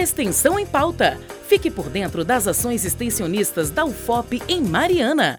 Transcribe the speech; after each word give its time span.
Extensão 0.00 0.58
em 0.58 0.64
pauta. 0.64 1.18
Fique 1.46 1.70
por 1.70 1.90
dentro 1.90 2.24
das 2.24 2.48
ações 2.48 2.86
extensionistas 2.86 3.68
da 3.68 3.84
UFOP 3.84 4.42
em 4.48 4.62
Mariana. 4.62 5.38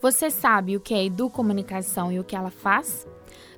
Você 0.00 0.30
sabe 0.30 0.76
o 0.76 0.80
que 0.80 0.94
é 0.94 1.04
educomunicação 1.04 2.12
e 2.12 2.20
o 2.20 2.24
que 2.24 2.36
ela 2.36 2.48
faz? 2.48 3.08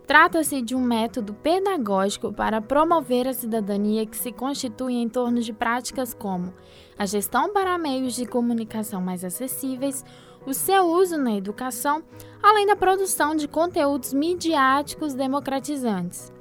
Trata-se 0.07 0.63
de 0.63 0.75
um 0.75 0.81
método 0.81 1.35
pedagógico 1.35 2.33
para 2.33 2.63
promover 2.63 3.29
a 3.29 3.35
cidadania 3.35 4.07
que 4.07 4.17
se 4.17 4.33
constitui 4.33 4.95
em 4.95 5.11
torno 5.11 5.43
de 5.43 5.53
práticas 5.53 6.15
como 6.15 6.51
a 6.99 7.05
gestão 7.05 7.53
para 7.53 7.77
meios 7.77 8.15
de 8.17 8.25
comunicação 8.25 9.03
mais 9.03 9.23
acessíveis, 9.27 10.03
o 10.47 10.55
seu 10.55 10.85
uso 10.85 11.19
na 11.19 11.37
educação, 11.37 12.03
além 12.43 12.67
da 12.67 12.75
produção 12.75 13.37
de 13.37 13.47
conteúdos 13.47 14.15
midiáticos 14.15 15.13
democratizantes. 15.13 16.32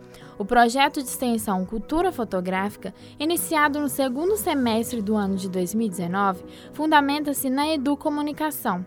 O 0.41 0.45
projeto 0.45 1.03
de 1.03 1.07
extensão 1.07 1.63
Cultura 1.67 2.11
Fotográfica, 2.11 2.95
iniciado 3.19 3.79
no 3.79 3.87
segundo 3.87 4.35
semestre 4.35 4.99
do 4.99 5.15
ano 5.15 5.35
de 5.35 5.47
2019, 5.47 6.43
fundamenta-se 6.73 7.47
na 7.47 7.71
educomunicação. 7.71 8.83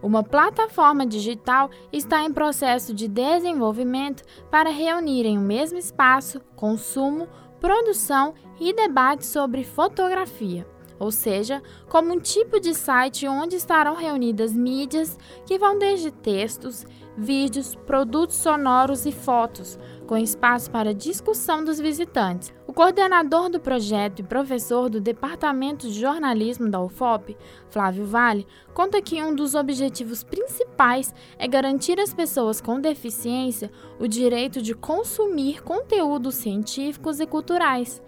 Uma 0.00 0.22
plataforma 0.22 1.04
digital 1.04 1.68
está 1.92 2.22
em 2.22 2.32
processo 2.32 2.94
de 2.94 3.08
desenvolvimento 3.08 4.22
para 4.52 4.70
reunir 4.70 5.26
em 5.26 5.36
um 5.36 5.42
mesmo 5.42 5.76
espaço 5.78 6.40
consumo, 6.54 7.26
produção 7.58 8.32
e 8.60 8.72
debate 8.72 9.26
sobre 9.26 9.64
fotografia, 9.64 10.64
ou 11.04 11.10
seja, 11.10 11.62
como 11.88 12.14
um 12.14 12.18
tipo 12.18 12.58
de 12.58 12.74
site 12.74 13.28
onde 13.28 13.56
estarão 13.56 13.94
reunidas 13.94 14.54
mídias 14.54 15.18
que 15.46 15.58
vão 15.58 15.78
desde 15.78 16.10
textos, 16.10 16.86
vídeos, 17.16 17.74
produtos 17.74 18.36
sonoros 18.36 19.04
e 19.06 19.12
fotos, 19.12 19.78
com 20.06 20.16
espaço 20.16 20.70
para 20.70 20.94
discussão 20.94 21.62
dos 21.62 21.78
visitantes. 21.78 22.52
O 22.66 22.72
coordenador 22.72 23.48
do 23.50 23.60
projeto 23.60 24.20
e 24.20 24.22
professor 24.22 24.88
do 24.88 25.00
Departamento 25.00 25.86
de 25.88 26.00
Jornalismo 26.00 26.70
da 26.70 26.80
UFOP, 26.80 27.36
Flávio 27.68 28.04
Vale, 28.04 28.46
conta 28.72 29.00
que 29.00 29.22
um 29.22 29.34
dos 29.34 29.54
objetivos 29.54 30.24
principais 30.24 31.14
é 31.38 31.46
garantir 31.46 32.00
às 32.00 32.12
pessoas 32.12 32.60
com 32.60 32.80
deficiência 32.80 33.70
o 34.00 34.08
direito 34.08 34.60
de 34.60 34.74
consumir 34.74 35.62
conteúdos 35.62 36.34
científicos 36.34 37.20
e 37.20 37.26
culturais 37.26 38.02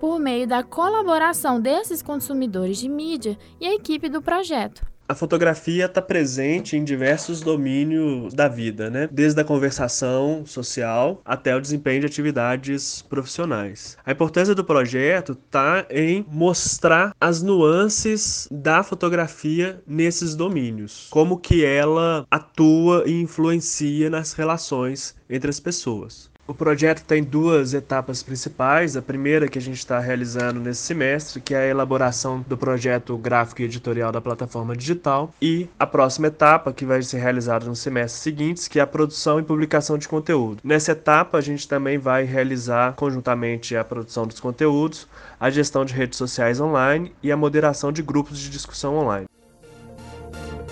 por 0.00 0.18
meio 0.18 0.46
da 0.46 0.62
colaboração 0.62 1.60
desses 1.60 2.02
consumidores 2.02 2.78
de 2.78 2.88
mídia 2.88 3.38
e 3.60 3.66
a 3.66 3.74
equipe 3.74 4.08
do 4.08 4.22
projeto 4.22 4.86
a 5.08 5.14
fotografia 5.14 5.86
está 5.86 6.02
presente 6.02 6.76
em 6.76 6.84
diversos 6.84 7.40
domínios 7.40 8.34
da 8.34 8.46
vida, 8.46 8.90
né? 8.90 9.08
Desde 9.10 9.40
a 9.40 9.44
conversação 9.44 10.44
social 10.44 11.22
até 11.24 11.56
o 11.56 11.60
desempenho 11.62 12.00
de 12.00 12.06
atividades 12.06 13.00
profissionais. 13.00 13.96
A 14.04 14.12
importância 14.12 14.54
do 14.54 14.62
projeto 14.62 15.32
está 15.32 15.86
em 15.88 16.26
mostrar 16.30 17.14
as 17.18 17.42
nuances 17.42 18.46
da 18.50 18.82
fotografia 18.82 19.82
nesses 19.86 20.36
domínios, 20.36 21.06
como 21.08 21.38
que 21.38 21.64
ela 21.64 22.26
atua 22.30 23.04
e 23.06 23.18
influencia 23.18 24.10
nas 24.10 24.34
relações 24.34 25.16
entre 25.30 25.48
as 25.48 25.58
pessoas. 25.58 26.30
O 26.48 26.54
projeto 26.54 27.04
tem 27.04 27.22
duas 27.22 27.74
etapas 27.74 28.22
principais. 28.22 28.96
A 28.96 29.02
primeira 29.02 29.48
que 29.48 29.58
a 29.58 29.60
gente 29.60 29.76
está 29.76 29.98
realizando 29.98 30.58
nesse 30.58 30.80
semestre, 30.80 31.42
que 31.42 31.54
é 31.54 31.58
a 31.58 31.66
elaboração 31.66 32.42
do 32.48 32.56
projeto 32.56 33.18
gráfico 33.18 33.60
e 33.60 33.66
editorial 33.66 34.10
da 34.10 34.18
plataforma 34.18 34.74
digital, 34.74 35.30
e 35.42 35.68
a 35.78 35.86
próxima 35.86 36.28
etapa, 36.28 36.72
que 36.72 36.86
vai 36.86 37.02
ser 37.02 37.18
realizada 37.18 37.66
no 37.66 37.76
semestre 37.76 38.22
seguinte, 38.22 38.70
que 38.70 38.78
é 38.78 38.82
a 38.82 38.86
produção 38.86 39.38
e 39.38 39.42
publicação 39.42 39.98
de 39.98 40.08
conteúdo. 40.08 40.60
Nessa 40.64 40.92
etapa, 40.92 41.36
a 41.36 41.42
gente 41.42 41.68
também 41.68 41.98
vai 41.98 42.24
realizar 42.24 42.94
conjuntamente 42.94 43.76
a 43.76 43.84
produção 43.84 44.26
dos 44.26 44.40
conteúdos, 44.40 45.06
a 45.38 45.50
gestão 45.50 45.84
de 45.84 45.92
redes 45.92 46.16
sociais 46.16 46.62
online 46.62 47.14
e 47.22 47.30
a 47.30 47.36
moderação 47.36 47.92
de 47.92 48.02
grupos 48.02 48.38
de 48.38 48.48
discussão 48.48 48.96
online. 48.96 49.26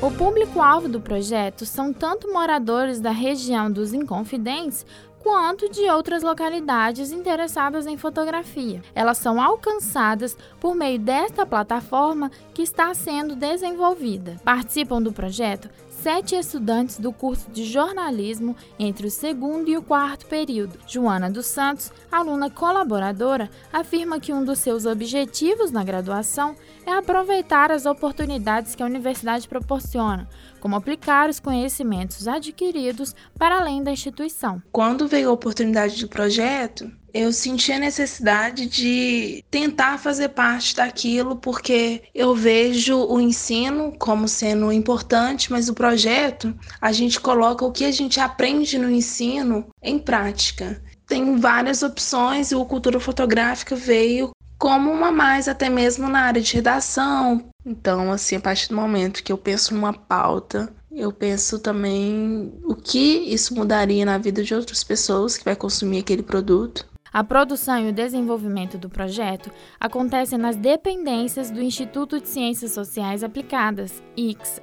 O 0.00 0.10
público-alvo 0.10 0.88
do 0.88 1.00
projeto 1.00 1.64
são 1.64 1.90
tanto 1.90 2.30
moradores 2.30 3.00
da 3.00 3.10
região 3.10 3.70
dos 3.70 3.94
Inconfidentes 3.94 4.84
quanto 5.26 5.68
de 5.68 5.90
outras 5.90 6.22
localidades 6.22 7.10
interessadas 7.10 7.84
em 7.84 7.96
fotografia. 7.96 8.80
Elas 8.94 9.18
são 9.18 9.42
alcançadas 9.42 10.36
por 10.60 10.72
meio 10.72 11.00
desta 11.00 11.44
plataforma 11.44 12.30
que 12.54 12.62
está 12.62 12.94
sendo 12.94 13.34
desenvolvida. 13.34 14.36
Participam 14.44 15.02
do 15.02 15.12
projeto 15.12 15.68
sete 16.06 16.36
estudantes 16.36 17.00
do 17.00 17.12
curso 17.12 17.50
de 17.50 17.64
jornalismo 17.64 18.54
entre 18.78 19.08
o 19.08 19.10
segundo 19.10 19.68
e 19.68 19.76
o 19.76 19.82
quarto 19.82 20.24
período. 20.26 20.78
Joana 20.86 21.28
dos 21.28 21.46
Santos, 21.46 21.90
aluna 22.12 22.48
colaboradora, 22.48 23.50
afirma 23.72 24.20
que 24.20 24.32
um 24.32 24.44
dos 24.44 24.60
seus 24.60 24.86
objetivos 24.86 25.72
na 25.72 25.82
graduação 25.82 26.54
é 26.86 26.92
aproveitar 26.92 27.72
as 27.72 27.86
oportunidades 27.86 28.76
que 28.76 28.84
a 28.84 28.86
universidade 28.86 29.48
proporciona, 29.48 30.28
como 30.60 30.76
aplicar 30.76 31.28
os 31.28 31.40
conhecimentos 31.40 32.28
adquiridos 32.28 33.12
para 33.36 33.58
além 33.58 33.82
da 33.82 33.90
instituição. 33.90 34.62
Quando 34.70 35.08
veio 35.08 35.28
a 35.28 35.32
oportunidade 35.32 36.00
do 36.00 36.06
projeto, 36.08 36.88
eu 37.12 37.32
senti 37.32 37.72
a 37.72 37.78
necessidade 37.78 38.66
de 38.66 39.44
tentar 39.50 39.98
fazer 39.98 40.30
parte 40.30 40.76
daquilo, 40.76 41.36
porque 41.36 42.02
eu 42.14 42.34
vejo 42.34 42.98
o 42.98 43.20
ensino 43.20 43.92
como 43.98 44.28
sendo 44.28 44.70
importante, 44.72 45.50
mas 45.50 45.68
o 45.68 45.74
projeto 45.74 46.54
a 46.80 46.92
gente 46.92 47.20
coloca 47.20 47.64
o 47.64 47.72
que 47.72 47.84
a 47.84 47.92
gente 47.92 48.20
aprende 48.20 48.78
no 48.78 48.90
ensino 48.90 49.66
em 49.82 49.98
prática. 49.98 50.82
Tem 51.06 51.36
várias 51.36 51.82
opções 51.82 52.50
e 52.50 52.54
o 52.54 52.64
Cultura 52.64 52.98
Fotográfica 52.98 53.76
veio 53.76 54.30
como 54.58 54.90
uma 54.90 55.12
mais 55.12 55.48
até 55.48 55.68
mesmo 55.68 56.08
na 56.08 56.20
área 56.22 56.40
de 56.40 56.54
redação. 56.54 57.44
Então, 57.64 58.12
assim, 58.12 58.36
a 58.36 58.40
partir 58.40 58.68
do 58.68 58.76
momento 58.76 59.22
que 59.22 59.32
eu 59.32 59.38
penso 59.38 59.74
numa 59.74 59.92
pauta, 59.92 60.72
eu 60.90 61.12
penso 61.12 61.58
também 61.58 62.52
o 62.64 62.74
que 62.74 63.18
isso 63.32 63.54
mudaria 63.54 64.04
na 64.04 64.18
vida 64.18 64.42
de 64.42 64.54
outras 64.54 64.82
pessoas 64.82 65.36
que 65.36 65.44
vai 65.44 65.54
consumir 65.54 65.98
aquele 65.98 66.22
produto. 66.22 66.86
A 67.16 67.24
produção 67.24 67.78
e 67.78 67.88
o 67.88 67.94
desenvolvimento 67.94 68.76
do 68.76 68.90
projeto 68.90 69.50
acontecem 69.80 70.36
nas 70.36 70.54
dependências 70.54 71.50
do 71.50 71.62
Instituto 71.62 72.20
de 72.20 72.28
Ciências 72.28 72.72
Sociais 72.72 73.24
Aplicadas, 73.24 74.02
ICSA, 74.14 74.60